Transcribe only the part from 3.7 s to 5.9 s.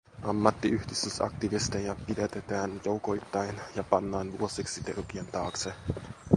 ja pannaan vuosiksi telkien taakse.